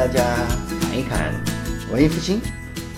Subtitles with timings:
[0.00, 0.24] 大家
[0.80, 1.30] 看一看
[1.92, 2.40] 文艺复兴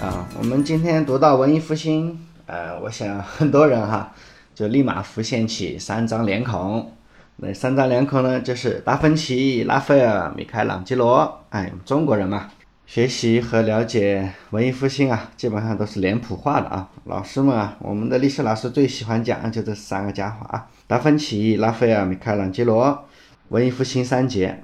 [0.00, 0.24] 啊。
[0.38, 4.14] 我们今天读到文艺复兴，呃，我想很多人哈
[4.54, 6.92] 就立马浮现起三张脸孔。
[7.38, 11.40] 那三张脸孔呢，就是达芬奇、拉斐尔、米开朗基罗。
[11.48, 12.48] 哎，中国人嘛，
[12.86, 16.88] 学习和了解文艺复兴啊，基本上都是脸谱化的啊。
[17.06, 23.06] 老师们啊，我们的历史老师最喜欢讲就这三个家伙啊：达芬奇、拉斐尔、米开朗基罗。
[23.48, 24.62] 文艺复兴三杰。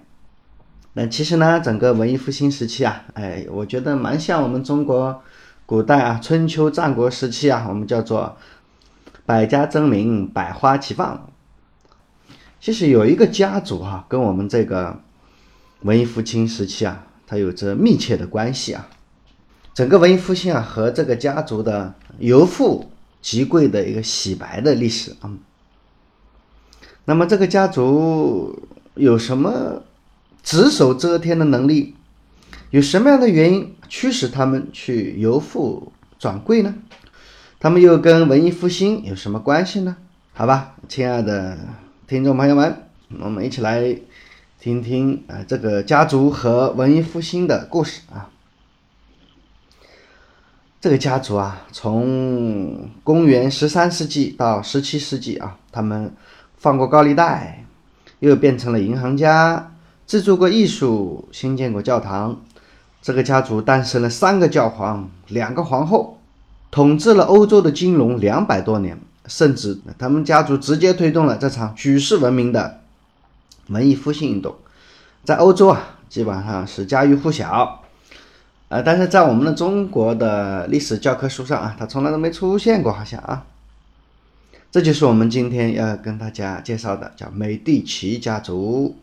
[0.95, 5.23] 那其实呢，整个文艺复兴时期啊，哎，我觉得蛮像我们中国
[5.65, 8.37] 古代啊，春秋战国时期啊，我们叫做
[9.25, 11.31] 百家争鸣，百花齐放。
[12.61, 14.99] 其实有一个家族哈，跟我们这个
[15.83, 18.89] 文艺复兴时期啊，它有着密切的关系啊。
[19.75, 22.91] 整个文艺复兴啊，和这个家族的由富
[23.23, 25.31] 及贵的一个洗白的历史啊。
[27.05, 29.83] 那么这个家族有什么？
[30.43, 31.95] 只手遮天的能力，
[32.71, 36.75] 有什么样的原因驱使他们去由富转贵呢？
[37.61, 39.97] 他们又跟文艺复兴有什么关系呢？
[40.33, 41.59] 好吧，亲爱的
[42.07, 42.89] 听众朋友们，
[43.21, 43.97] 我们一起来
[44.61, 48.31] 听听啊这个家族和文艺复兴的故事啊。
[50.81, 56.15] 这个家族啊，从公元十三世纪到十七世纪啊，他们
[56.57, 57.65] 放过高利贷，
[58.21, 59.73] 又变成了银行家。
[60.09, 62.41] 制作过艺术，新建过教堂，
[63.03, 66.19] 这个家族诞生了三个教皇，两个皇后，
[66.71, 72.81] 统治了欧洲的金融两百多年，甚至他们家族直接推动了这场举世闻名的
[73.67, 74.57] 文艺复兴运动，
[75.25, 77.83] 在欧洲啊，基本上是家喻户晓，
[78.71, 83.45] 呃，但是在我们的中国的历史教科书上啊，它从来都没出现过，好像啊，
[84.73, 88.97] 这就是我们今天要跟大家介绍的，叫美第奇家族。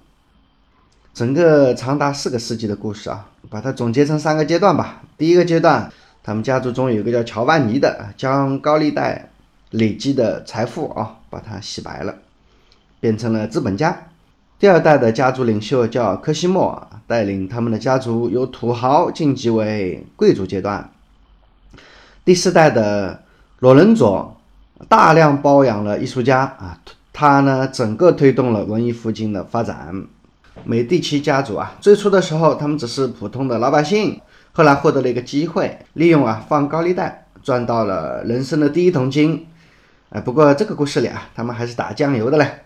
[1.16, 5.02] 整个长达四个世纪的故事啊，把它总结成三个阶段吧。
[5.18, 5.90] 第一个阶段，
[6.22, 9.30] 他们家族中有一个叫乔万尼的，将高利贷
[9.70, 12.14] 累积的财富啊，把它洗白了，
[13.00, 13.98] 变成了资本家。
[14.60, 20.92] 第二代的家族领袖叫科西莫，带领他们的家族由土豪晋级为贵族阶段。
[22.26, 23.24] 第四代的
[23.60, 24.36] 罗伦佐
[24.90, 26.78] 大量包养了艺术家啊，
[27.14, 30.08] 他呢整个推动了文艺复兴的发展。
[30.64, 34.20] 美第奇家族啊，最初的时候他们只是普通的老百姓，
[34.54, 39.46] 后来获得了一个机会，利用啊放高利贷赚到了人生的第一桶金。
[40.10, 42.64] 哎，不过这个故事里啊，他们还是打酱油的嘞。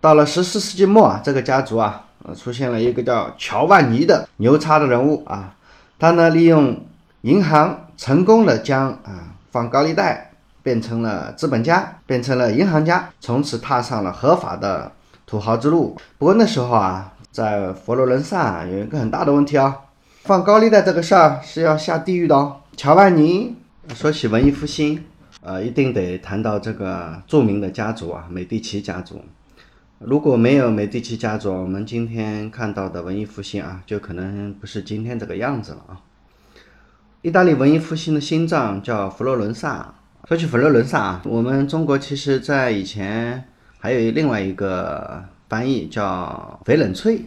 [0.00, 5.54] 到了十四世纪末啊，这个家族啊，出现了一个叫乔万尼的牛叉的人物啊，
[5.98, 6.80] 他呢利用
[7.20, 10.32] 银行成功的将啊放高利贷
[10.62, 14.90] 变成了资本家，变成了银行家，从此踏上了合法的
[15.26, 15.96] 土豪之路。
[16.18, 17.12] 不过那时候啊。
[17.36, 19.76] 在佛罗伦萨有一个很大的问题啊，
[20.22, 22.62] 放高利贷这个事儿是要下地狱的哦。
[22.78, 23.54] 乔万尼
[23.94, 25.04] 说起文艺复兴，
[25.42, 29.22] 呃，一定得谈到这个著名的家族啊，美第奇家族。
[29.98, 36.00] 如果没有美第奇家族，我们今天看到的文艺复兴啊，就可能不是今天这个样子了啊。
[37.20, 39.94] 意大利文艺复兴的心脏叫佛罗伦萨。
[40.26, 43.44] 说起佛罗伦萨啊，我们中国其实在以前
[43.78, 45.22] 还有另外一个。
[45.48, 47.24] 翻译叫翡冷翠，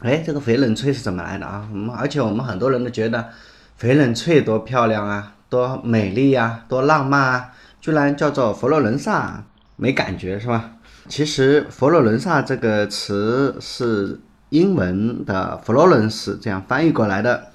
[0.00, 1.68] 哎，这个翡冷翠是怎么来的啊？
[1.70, 3.28] 我们而且我们很多人都觉得
[3.80, 9.44] 翡冷翠多漂亮啊，多美丽呀，多浪漫啊，居然叫做佛罗伦萨，
[9.76, 10.72] 没感觉是吧？
[11.06, 14.18] 其实佛罗伦萨这个词是
[14.48, 17.48] 英文的 Florence 这样翻译过来的，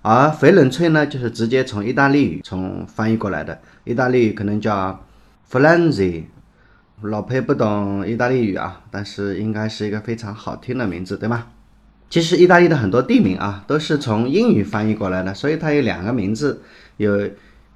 [0.00, 5.04] 而翡冷翠呢，就是直接从意大利语从翻译过来的，意大利语可能叫
[5.50, 6.26] f l a n z i
[7.10, 11.48] 老裴不懂意大利语啊，但是应该是一个非常好听的名字，对吗？
[12.08, 16.62] 其实意大利的很多地名啊，都是从英语翻译过来的，所以它有两个名字，
[16.96, 17.28] 有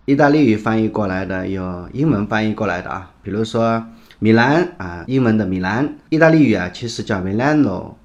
[0.07, 3.11] 意大利语翻译过来的，有英文翻译过来的啊。
[3.23, 3.85] 比如说
[4.19, 7.97] 米兰啊，英文的米兰，意大利语啊其实叫 Milano；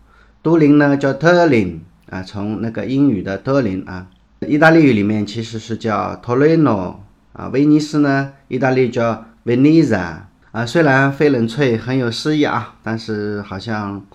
[0.41, 4.07] 都灵呢叫 Turin 啊，从那个英语的 Turin 啊，
[4.45, 6.95] 意大利语里面其实是叫 Torino
[7.31, 7.47] 啊。
[7.53, 10.23] 威尼斯呢，意大利叫 Venezia。
[10.53, 14.05] 啊，虽然翡冷翠很有诗意啊，但是好像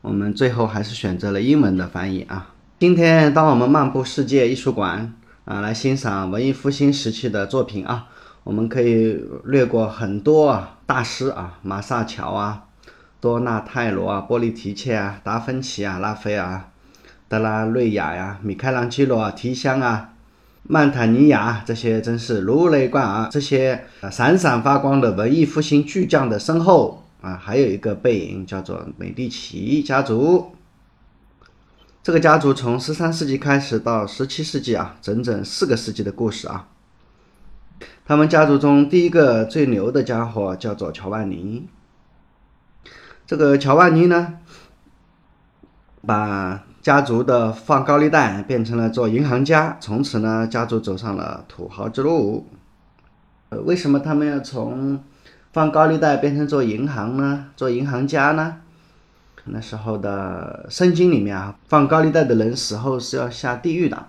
[0.00, 2.48] 我们最后还是选择了英文的翻译啊。
[2.80, 5.12] 今天当我们漫步世界艺术馆
[5.44, 8.06] 啊，来欣赏文艺复兴时期的作品啊，
[8.42, 12.64] 我们可以略过很多大师啊，马萨乔啊，
[13.20, 16.70] 多纳泰罗啊，波利提切啊，达芬奇啊，拉斐尔、
[17.28, 20.08] 德拉瑞亚呀，米开朗基罗啊、提香啊。
[20.64, 30.52] 曼塔尼亚这些真是如雷贯耳，这些闪闪发光的文艺复兴巨匠的身后啊，还有一个背影叫做美第奇家族。
[32.02, 36.68] 这个家族从十三世纪开始到十七世纪啊，整整四个世纪的故事啊。
[38.04, 41.68] 他们家族中第一个最牛的家伙叫做乔万尼。
[43.26, 44.38] 这个乔万尼呢，
[46.06, 52.44] 把家族的放高利贷变成了做银行家，从此呢，家族走上了土豪之路。
[53.50, 54.98] 呃，为什么他们要从
[55.52, 57.46] 放高利贷变成做银行呢？
[57.56, 58.56] 做银行家呢？
[59.44, 64.06] 那时候的圣经里面啊，放高利贷的人死后是要下地狱的。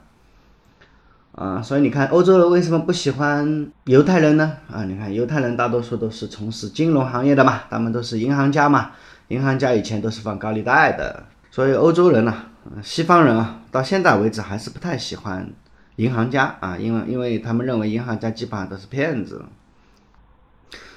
[1.36, 4.54] 啊，所以你看欧洲人为什么不喜欢犹太人呢？
[4.72, 8.92] 啊，你看犹太人大多数都是从事金融行业的嘛，他们都是银行家嘛，
[9.28, 12.36] 银行家以前都是放高利贷的，所以欧洲人呢，
[12.82, 15.50] 西方人啊，到现在为止还是不太喜欢
[15.98, 19.44] 银行家啊，因为因为他们认为银行家基本上都是骗子，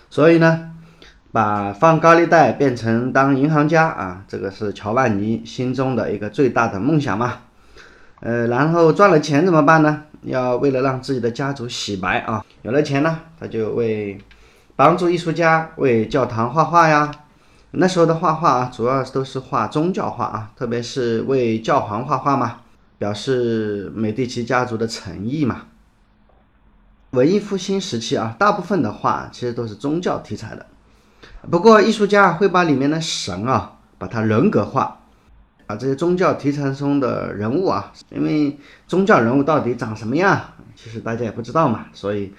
[0.09, 0.71] 所以呢，
[1.33, 7.41] 把放高利贷变成当银行家啊，这个是乔万尼心中的一个最大的梦想嘛，
[8.21, 10.05] 呃，然后赚了钱怎么办呢？
[10.23, 14.19] 要为了让自己的家族洗白啊，有了钱呢，他就为
[14.75, 17.11] 帮助艺术家为教堂画画呀。
[17.79, 22.61] 那时候的画画啊，主要都是画宗教画啊，特别是为教皇画画嘛，
[22.99, 25.67] 表示美第奇家族的诚意嘛。
[27.11, 30.67] 文艺复兴时期啊，大部分的画其实都是宗教题材的，
[31.51, 35.01] 不过艺术家会把里面的神啊，把它人格化。
[35.67, 38.57] 啊，这些宗教题材中的人物啊，因为
[38.87, 40.41] 宗教人物到底长什么样，
[40.77, 42.33] 其实大家也不知道嘛，所以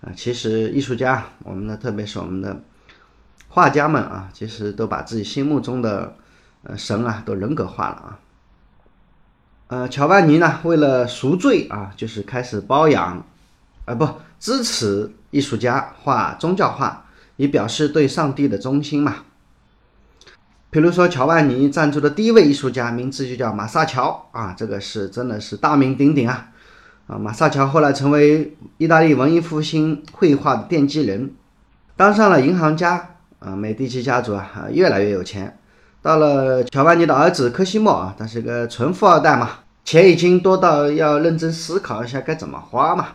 [0.00, 2.58] 啊，其实艺术家，我们的特别是我们的
[3.50, 6.16] 画家们啊，其实都把自己心目中的
[6.62, 8.18] 呃神啊都人格化了啊。
[9.66, 13.24] 呃，乔万尼呢，为了赎罪啊，就是开始包养
[13.84, 14.08] 啊不
[14.38, 17.04] 支持艺术家画宗教画，
[17.36, 19.16] 以表示对上帝的忠心嘛。
[20.70, 26.52] 比如说，乔万尼赞助的第一位艺术家，名字就叫马萨乔啊，这个是真的是大名鼎鼎啊！
[27.08, 31.34] 啊，马萨乔后来成为意大利文艺复兴绘画的奠基人，
[31.96, 35.58] 当上了银行家啊，美第奇家族啊，越来越有钱。
[36.00, 39.50] 到了乔万尼的儿子科西莫啊，他是个纯富二代嘛，
[39.84, 43.08] 钱已经多到要认真思考一下该怎么花嘛。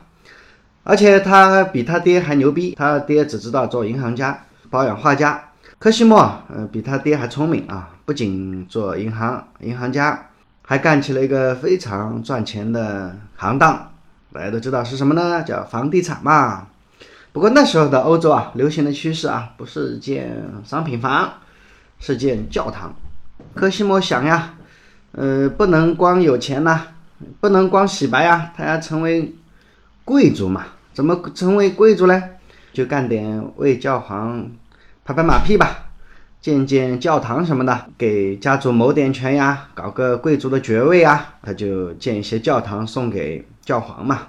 [0.83, 5.42] 而且他比他爹还牛逼，他爹只知道做银行家，保养画家。
[5.80, 7.89] 科西莫，呃，比他爹还聪明啊！
[8.06, 10.28] 不仅做银行银行家，
[10.62, 13.92] 还干起了一个非常赚钱的行当。
[14.31, 15.44] 大家都知道是什么呢？
[15.44, 16.68] 叫房地产嘛。
[17.35, 21.33] 不过那时候的欧洲啊，流行的趋势啊，不是建商品房，
[21.99, 22.95] 是建教堂。
[23.53, 24.53] 科西莫想呀，
[25.11, 26.81] 呃，不能光有钱呐，
[27.41, 29.35] 不能光洗白呀，他要成为
[30.05, 30.67] 贵族嘛。
[30.93, 32.23] 怎么成为贵族呢？
[32.71, 34.49] 就干点为教皇。
[35.03, 35.89] 拍拍马屁吧，
[36.39, 44.21] 建建教堂什么的，给家族谋点权呀，搞个贵族的爵位啊，他就建一些教堂送给教皇嘛。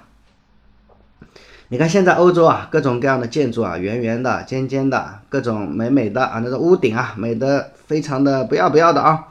[1.69, 9.25] 你看现在欧洲啊，各种各样的建筑啊，圆圆的、尖尖的，各种美美的啊，那个屋顶啊，美的非常的不要不要的啊。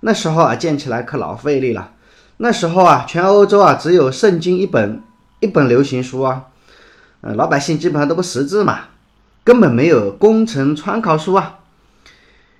[0.00, 1.90] 那时候啊，建起来可老费力了。
[2.36, 5.02] 那时候啊，全欧洲啊，只有圣经一本，
[5.40, 6.44] 一本流行书啊，
[7.22, 8.82] 呃，老百姓基本上都不识字嘛。
[9.42, 11.58] 根本没有工程参考书啊！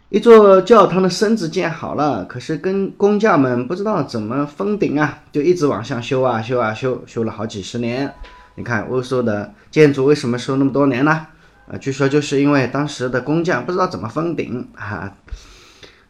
[0.08, 8.12] 一座教堂的身子建好了，可是跟工匠们不知道怎么封顶啊，就一直往上修啊修啊修，修了好几十年。
[8.54, 11.26] 你看欧洲的建筑为什么修那么多年呢？
[11.66, 15.12] 啊，据说就是因为当时的工匠不知道怎么封顶啊。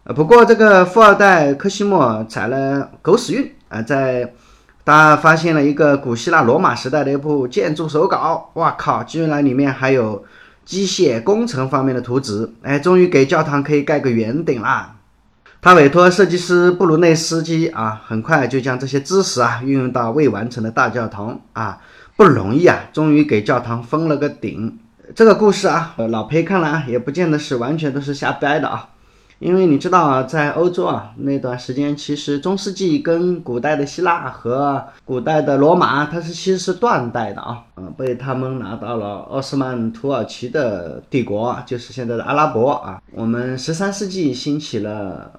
[0.04, 4.32] 呃，不过这个富二代科西莫踩了狗屎运啊，在
[4.84, 10.24] 他发现了一个古希腊罗马时代的一部建筑手稿，哇靠，居然里面还有。
[10.62, 14.98] 机械工程方面的图纸，哎，终于给教堂可以盖个圆顶啦。
[15.62, 21.78] 他委托设计师布鲁内斯基啊，很快就将这些知识啊运用到未完成的大教堂啊，
[22.16, 24.78] 不容易啊，终于给教堂封了个顶。
[25.14, 28.88] 这个故事啊，老裴看来也不见得是完全都是瞎掰的啊。
[29.38, 43.02] 因为你知道啊，在欧洲啊那段时间，其实中世纪跟古代的希腊和古代的罗马，它是其实是断代的啊，嗯，被他们拿到了奥斯曼土耳其的帝国，就是现在的阿拉伯啊。
[43.12, 45.32] 我们十三世纪兴起了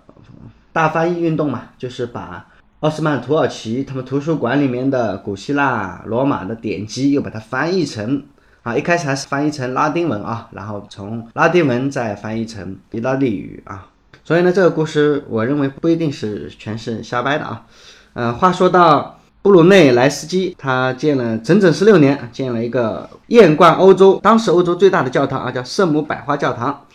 [0.73, 2.47] 大翻译运动嘛，就是把
[2.79, 8.23] 奥斯曼土耳其他们图书馆里面的古希腊、罗马的典籍又把它翻译成。
[8.63, 13.87] 啊，一开始还是翻译成拉丁文啊，然后从拉丁文再翻译成意大利语啊。
[14.23, 17.65] 所以呢，这个故事我认为不一定是全是瞎掰的啊。
[18.13, 26.85] 嗯，话说到布鲁内莱斯基，他建了整整十六年，建了一个艳冠欧洲、当时欧洲最大的教堂啊，叫圣母百花教堂。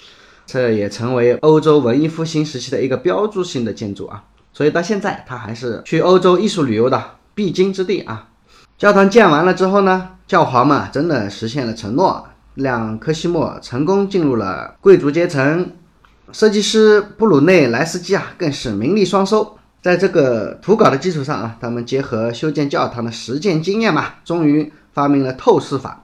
[0.46, 4.24] 这也成为欧洲文艺复兴时期的一个标志性的建筑啊。
[4.52, 7.02] 所以到现在它还是去欧洲艺术旅游的
[7.34, 8.28] 必经之地啊。
[8.78, 15.72] 教堂建完了之后呢，教皇嘛真的实现了承诺，让科西莫成功进入了贵族阶层。
[16.32, 19.58] 设计师布鲁内莱斯基啊，更是名利双收。
[19.82, 26.02] 在这个图稿的基础上啊，他们结合修建教堂的实践经验嘛，终于发明了透视法。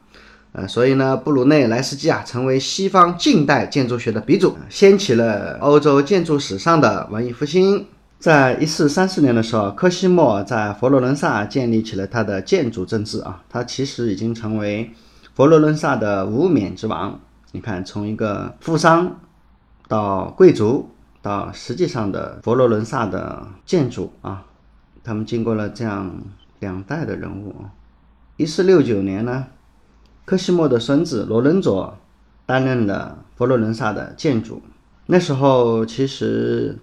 [0.52, 7.86] 呃，所以呢，布鲁内莱斯基啊，成为西方近代建筑学的鼻祖，掀起了欧洲建筑史上的文艺复兴。
[8.18, 14.92] 在一四三四年的时候，科西莫在佛罗伦萨建立起了他的建筑政治啊，他其实已经成为
[15.34, 17.18] 佛罗伦萨的无冕之王。
[17.52, 19.20] 你看，从一个富商
[19.88, 20.88] 到贵族。
[21.24, 24.42] 到实际上的佛罗伦萨的建筑啊，
[25.04, 26.12] 他们经过了这样
[26.58, 27.70] 两代的人物啊。
[28.36, 29.46] 一四六九年呢，
[30.24, 31.98] 科西莫的孙子罗伦佐
[32.46, 34.62] 担任了佛罗伦萨的建筑。
[35.06, 36.78] 那时候其实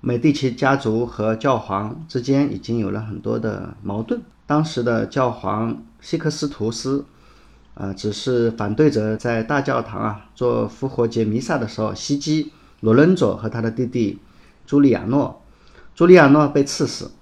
[0.00, 4.20] 美第奇家族和教皇之间已经有了很多的矛盾。
[4.46, 7.06] 当时的教皇西克斯图斯
[7.74, 12.52] 啊，只是反对者在大教堂啊做复活节弥撒的时候袭击。
[12.80, 14.18] 罗伦佐和他的弟弟
[14.66, 15.40] 朱利亚诺，
[15.94, 17.12] 朱利亚诺被刺死，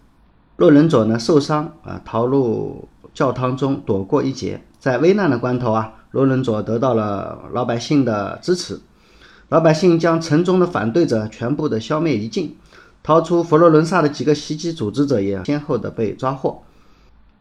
[0.57, 4.63] 洛伦佐呢受伤啊，逃入教堂中躲过一劫。
[4.81, 8.81] 在危难的关头啊，罗伦佐得到了老百姓的支持，
[9.51, 12.57] 老百姓将城中的反对者全部的消灭一尽，
[13.03, 16.63] 逃出佛罗伦萨的几个袭击组织者也先后的被抓获。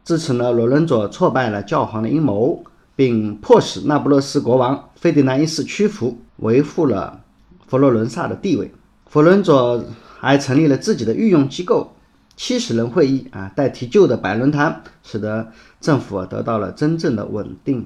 [0.03, 2.63] 至此呢，罗伦佐挫败了教皇的阴谋，
[2.95, 7.21] 并迫使那不勒斯国王费迪南一世屈服，维护了。
[7.67, 8.71] 佛罗伦萨的地位，
[9.05, 9.83] 佛伦佐
[10.19, 11.93] 还成立了自己的御用机构——
[12.41, 17.85] 七十人会议啊，代替旧的百人团，使得政府得到了真正的稳定。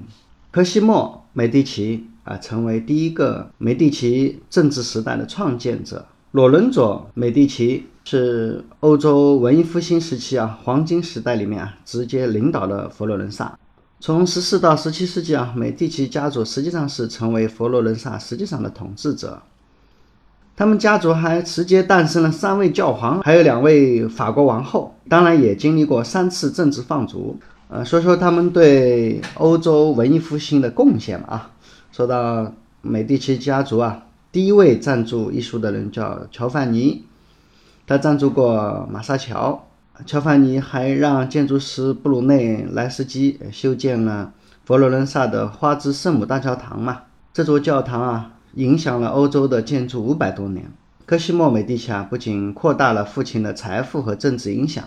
[0.52, 6.06] 科西莫·美第奇啊，成为第一个美第奇政治时代的创建者。
[6.30, 13.58] 罗伦佐·美第奇是欧洲文艺复兴时期啊黄金时代里面啊直接领导了佛罗伦萨。
[13.98, 19.42] 从十四到十七世纪啊，美第奇家族实际上是成为佛罗伦萨实际上的统治者。
[20.56, 27.36] 他们家族还直接诞生了三位教皇，还有两位法国王后，当然也经历过三次政治放逐。
[27.68, 31.28] 呃，说说他们对欧洲文艺复兴的贡献吧。
[31.28, 31.50] 啊，
[31.90, 37.04] 说到美第奇家族啊，第一位赞助艺术的人叫乔范尼，
[37.84, 39.66] 他赞助过马萨乔。
[40.06, 44.32] 乔范尼还让建筑师布鲁内莱斯基修建了
[44.64, 47.02] 佛罗伦萨的花之圣母大教堂嘛。
[47.32, 48.30] 这座教堂啊。
[48.54, 50.70] 影响了欧洲的建筑五百多年。
[51.06, 54.84] 科西莫·美第奇啊，不仅扩大了父亲的财富和政治影响，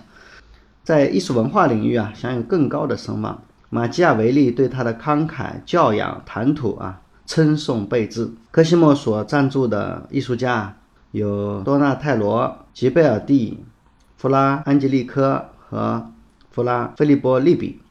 [0.84, 3.42] 在艺术文化领域啊，享有更高的声望。
[3.70, 8.32] 马基雅维利对他的慷慨教养谈吐啊，称颂备至。
[8.50, 10.78] 科西莫所赞助的艺术家
[11.12, 13.64] 有多纳泰罗、吉贝尔蒂、
[14.16, 16.10] 弗拉安吉利科和
[16.50, 17.82] 弗拉菲利波利比。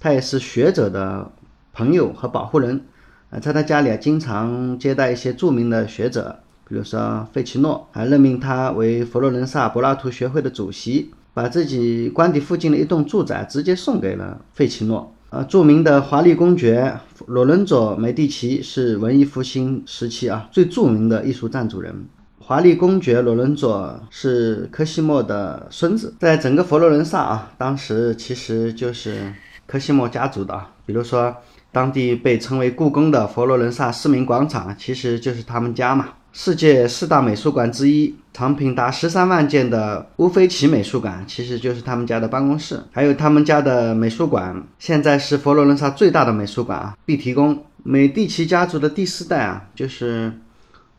[0.00, 1.30] 他也是学者的
[1.72, 2.84] 朋友和保护人。
[3.30, 15.14] 啊，在他家里啊，经常接待一些著名的学者，比如说费奇诺，还任命他为佛罗伦萨柏拉图学会的主席，把自己官邸附近的一栋住宅直接送给了费奇诺。
[15.30, 21.94] 啊，著名的华丽公爵罗伦佐梅蒂奇是文艺复兴时期啊最著名的艺术赞助人。
[22.40, 29.32] 华丽公爵罗伦佐是科西莫的孙子，在整个佛罗伦萨啊，当时其实就是
[29.68, 31.36] 科西莫家族的啊，比如说。
[31.72, 36.08] 当地被称为故宫的佛罗伦萨市民广场，其实就是他们家嘛。
[36.32, 42.80] 世界四大美术馆之一，藏品达十三万件的乌菲齐美术馆，其实就是他们家的办公室。
[42.92, 47.64] 还有他们家的美术馆，现在是佛罗伦萨最大的美术馆啊，碧提宫。
[47.82, 50.32] 美第奇家族的第四代啊，就是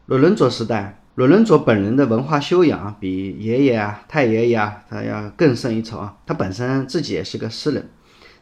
[0.07, 0.97] 罗伦佐时代。
[1.15, 6.13] 罗伦佐本人的文化修养比爷爷啊、太爷爷啊，他要更胜一筹啊。
[6.25, 7.89] 他本身自己也是个诗人。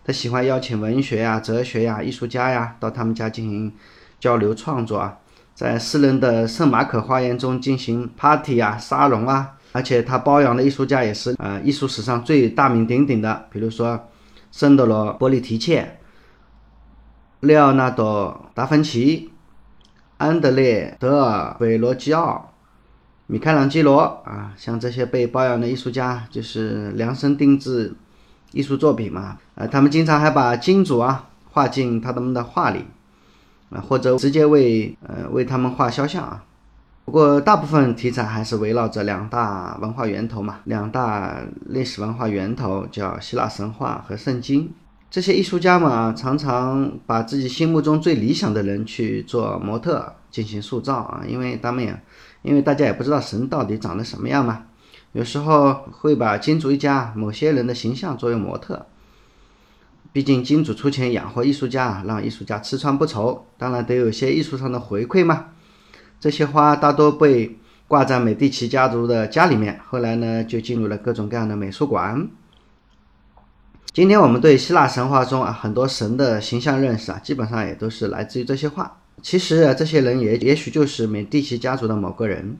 [0.09, 3.71] 他喜欢邀请文学呀、哲学呀、艺术家呀到他们家进行
[4.19, 5.19] 交流创作啊，
[5.53, 14.09] 在私人的圣马可花园中进行 party 啊、沙龙啊，而且他包养的艺术家也是呃，艺术史上最大名鼎鼎的，比如说
[14.51, 15.99] 圣德罗波利提切、
[17.41, 19.29] 列奥纳多达芬奇、
[20.17, 22.51] 安德烈德尔韦罗基奥、
[23.27, 27.93] 米开朗基罗啊，像这些被包养的艺术家就是量身定制。
[28.51, 32.85] 艺术作品嘛，呃，他们经常还把金主啊画进他们的画里，
[33.69, 36.43] 啊，或者直接为呃为他们画肖像啊。
[37.05, 44.71] 不过大部分题材还是围绕着两大文化源头嘛，两大历史文化源头叫希腊神话和圣经。
[45.09, 51.99] 这些艺术家们啊，常常把自己心目中最理想的人去做模特进行塑造啊，因为他们也，
[52.43, 54.65] 因为大家也不知道神到底长得什么样嘛。
[55.11, 58.85] 有时候会把金主一家某些人的形象作为模特。
[60.11, 65.47] 毕竟金主出钱养活艺术家，让艺术家吃穿不愁，当然得有些艺术上的回馈嘛。
[66.19, 72.27] 这些花大多被挂在美第奇家族的家里面，后来呢就进入了各种各样的美术馆。
[73.91, 78.99] 今天我们对希腊神话中啊很多神的形象认识啊，基本上也都是来自于这些画。
[79.21, 82.57] 其实啊，这些人也也许就是美第奇家族的某个人，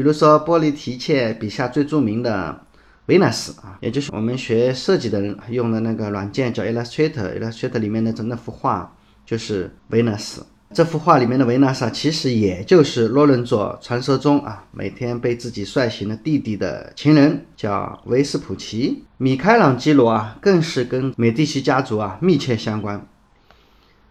[0.00, 2.58] 比如说波利提切笔下最著名的。
[3.06, 10.46] 维纳斯啊，也就是我们学设计的人用的那个软件叫 Illustrator，Illustrator 里面的整那幅画就是维纳斯。
[10.72, 19.04] 这幅画里面的维纳斯其实也就是洛伦佐传说中啊每天被自己帅醒的弟弟的情人，叫维斯普奇。
[19.18, 23.04] 米开朗基罗啊，更是跟美第奇家族啊密切相关。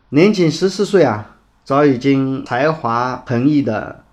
[0.10, 4.04] 年仅十四岁啊，早已经才华横溢的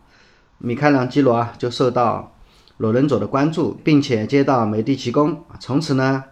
[0.67, 2.33] 米开朗基罗啊，就受到。
[2.79, 6.25] 罗伦佐的关注，并且接到美第奇宫从此呢，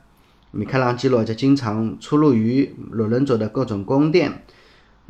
[0.50, 4.42] 米开朗基罗就经常出入于罗伦佐的各种宫殿。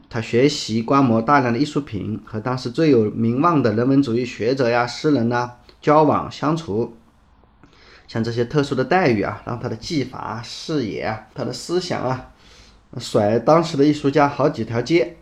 [0.09, 6.97] 他学习观摩大量的艺术品，和当时最有名望的人文主义学者呀、诗人呐交往相处。
[8.07, 12.29] 像这些特殊的待遇啊，让他的技法、视野啊、他的思想啊，
[12.99, 15.17] 甩当时的艺术家好几条街。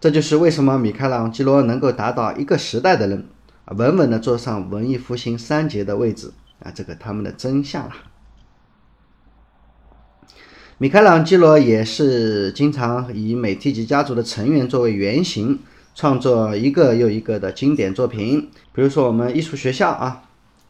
[0.00, 3.28] 这就是为什么米开朗基罗能够达到一个时代的人。
[3.76, 7.92] 稳稳地坐上文艺复兴三杰的位置啊，这个他们的真相啊。
[10.78, 15.60] 米开朗基罗也是经常以美第奇家族的成员作为原型，
[15.94, 18.50] 创作一个又一个的经典作品。
[18.72, 20.22] 比如说我们艺术学校啊，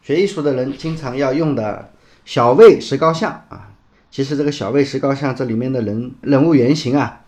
[0.03, 1.93] 学艺术的人经常要用的
[2.27, 3.73] 小卫石膏像啊，
[4.11, 7.23] 其实这个小卫石膏像这里面的人人物原型啊，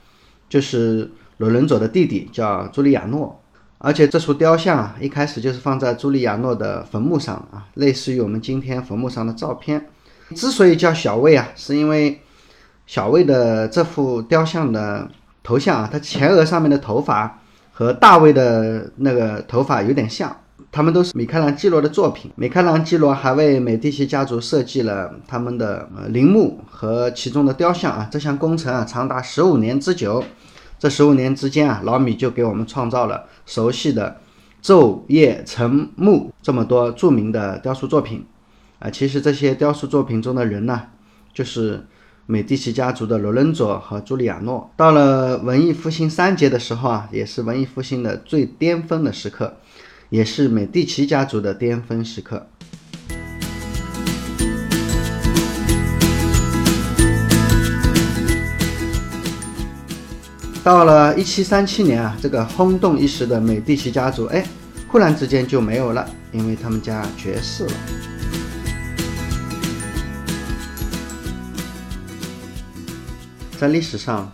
[0.50, 3.40] 就是罗伦佐的弟弟，叫朱利亚诺。
[3.78, 9.88] 而且这幅雕像啊，一开始就是放在朱利亚诺的坟墓上啊，类似于我们今天坟墓上的照片。
[10.36, 12.21] 之所以叫小卫啊，是因为
[12.86, 15.10] 小卫的这幅雕像的
[15.43, 17.40] 头像啊，他前额上面的头发
[17.73, 20.36] 和大卫的那个头发有点像，
[20.71, 22.30] 他们都是米开朗基罗的作品。
[22.36, 30.23] 米开朗基罗还为美第奇家族设计了他们的陵墓和其中的雕像啊，这项工程啊长达十五年之久。
[30.82, 34.21] 这十五年之间啊，老米就给我们创造了熟悉的
[34.60, 38.26] 昼夜晨暮这么多著名的雕塑作品
[38.80, 38.90] 啊。
[38.90, 40.88] 其实这些雕塑作品中的人呢，
[41.32, 41.86] 就是
[42.26, 44.73] 美第奇家族的罗伦佐和朱利亚诺。
[44.76, 49.58] 到了文艺复兴三杰的时候啊，也是文艺复兴的最巅峰的时刻，
[50.10, 52.49] 也是美第奇家族的巅峰时刻。
[60.64, 64.46] 到了一七三七年啊，这个轰动一时的美第奇家族，哎，
[64.86, 67.72] 忽然之间就没有了，因为他们家绝世了。
[73.58, 74.30] 在历史上，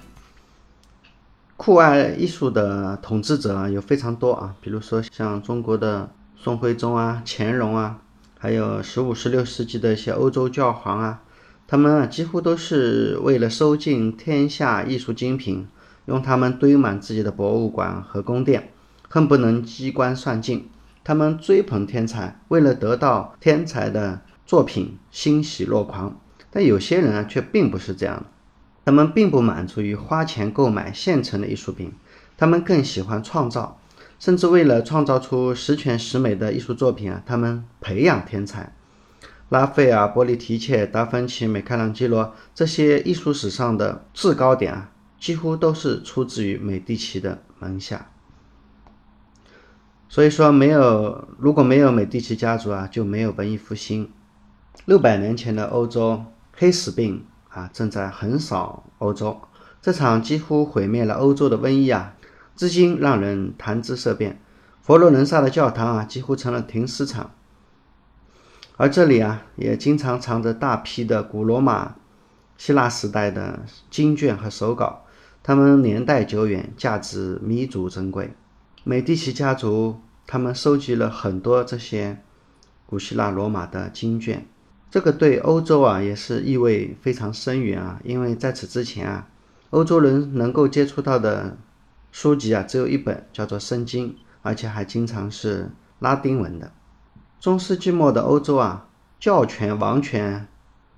[1.57, 8.01] 酷爱艺术的统治者啊有非常多啊，比如说像中国的宋徽宗啊、乾隆啊，
[8.39, 11.23] 还有十五、十六世纪的一些欧洲教皇啊，
[11.67, 15.67] 他们啊几乎都是为了收尽天下艺术精品。
[16.09, 18.71] 用它们堆满自己的博物馆和宫殿，
[19.09, 20.71] 恨不能机关算尽。
[21.05, 26.19] 他们追捧天才，为了得到天才的作品欣喜若狂。
[26.51, 28.25] 但有些人啊，却并不是这样
[28.87, 31.93] 他们并不满足于花钱购买现成的艺术品，
[32.39, 33.79] 他们更喜欢创造，
[34.19, 38.73] 甚至为了创造出十全十美的艺术作品啊，他们培养天才。
[39.51, 44.91] 拉斐尔、波利提切、达芬奇、米开朗基罗这些艺术史上的制高点啊。
[45.19, 48.11] 几乎都是出自于美第奇的门下，
[50.09, 54.11] 所以说没有如果没有美第奇家族啊，就没有文艺复兴。
[54.85, 56.25] 六百年前的欧洲，
[56.57, 59.41] 黑死病啊正在横扫欧洲，
[59.83, 62.15] 这场几乎毁灭了欧洲的瘟疫啊，
[62.55, 64.41] 至今让人谈之色变。
[64.81, 67.33] 佛罗伦萨的教堂啊，几乎成了停尸场，
[68.77, 71.97] 而这里啊，也经常藏着大批的古罗马、
[72.57, 75.05] 希腊时代的经卷和手稿。
[75.49, 78.35] 他们年代久远，价值弥足珍贵。
[78.85, 82.23] 美第奇家族他们收集了很多这些
[82.85, 84.47] 古希腊罗马的经卷，
[84.91, 87.99] 这个对欧洲啊也是意味非常深远啊。
[88.05, 89.27] 因为在此之前啊，
[89.71, 91.57] 欧洲人能够接触到的
[92.13, 94.11] 书籍啊只有一本，叫做《圣经》，
[94.43, 96.71] 而且还经常是拉丁文的。
[97.41, 98.87] 中世纪末的欧洲啊，
[99.19, 100.47] 教权王权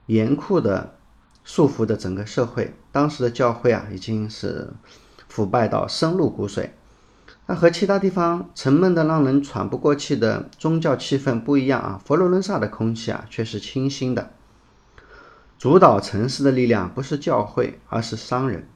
[0.06, 0.96] 严酷的。
[1.44, 4.72] 束缚着整个社会，当时的教会啊，已经是
[5.28, 6.70] 腐败到深入骨髓。
[7.46, 14.30] 那和其他地方沉闷的让人喘不过气的宗教气氛不一样啊，佛罗伦萨的空气啊却是清新的。
[15.58, 18.68] 主导城市的力量不是教会，而是商人。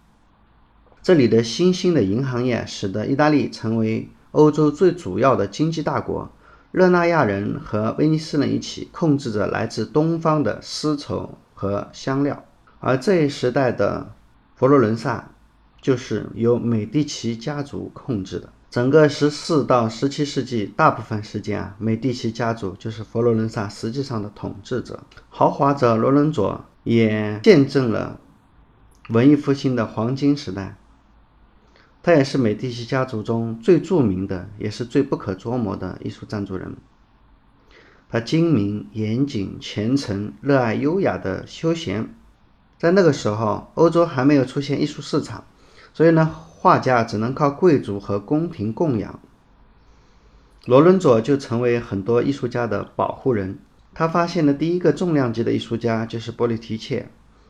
[1.02, 6.30] 这里的新兴的银行业使得意大利成为欧洲最主要的经济大国。
[6.72, 12.44] 热那亚人和威尼斯人一起控制着来自东方的丝绸和香料，
[12.84, 14.14] 而这一时代的
[14.54, 15.30] 佛罗伦萨
[15.80, 18.52] 就是由美第奇家族控制的。
[18.70, 25.04] 整个十四到十七世纪大部分时间啊，美第奇家族就是佛罗伦萨实际上的统治者。
[25.30, 26.64] 豪华者罗伦佐。
[26.84, 28.20] 也见证了
[29.08, 30.76] 文艺复兴的黄金时代。
[32.02, 36.76] 他也是美第奇家族中最著名的，也是最不可捉摸的艺术赞助人。
[38.10, 42.14] 他精明、严谨、虔诚，热爱优雅的休闲。
[42.84, 45.44] 在那个时候，欧洲还没有出现艺术市场，
[45.94, 49.20] 所以呢，画家只能靠贵族和宫廷供养。
[50.66, 53.58] 罗伦佐就成为很多艺术家的保护人。
[53.94, 57.08] 他发现的第一个重量级的艺术家就是波利提切，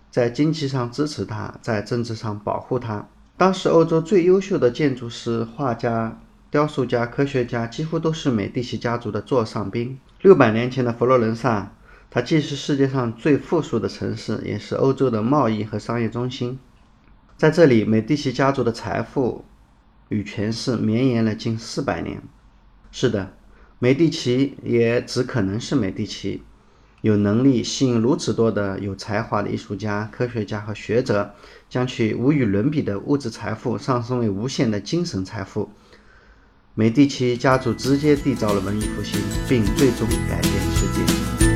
[0.09, 3.09] 在经济上支持他，在政治上保护他。
[3.37, 9.99] 当时欧洲最优秀的建筑师、画家、雕塑家、科学家几乎都是美第奇家族的座上宾。
[10.23, 11.73] 六百年前的佛罗伦萨，
[12.14, 16.61] 它既是世界上最富庶的城市，也是欧洲的贸易和商业中心。
[17.37, 19.44] 在这里，美第奇家族的财富
[20.11, 22.22] 与权势绵延了近四百年。
[22.92, 23.35] 是的。
[23.81, 26.44] 美第奇也只可能是美第奇，
[27.00, 31.35] 有能力吸引如此多的有才华的艺术家、科学家和学者，
[31.68, 35.68] 将其无与伦比的物质财富上升为无限的精神财富。
[36.74, 41.53] 美第奇家族直接缔造了文艺复兴，并最终改变世界。